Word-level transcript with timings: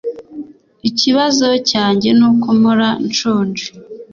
Ikibazo 0.89 1.47
cyanjye 1.69 2.09
nuko 2.17 2.47
mpora 2.59 2.89
nshonje. 3.07 3.65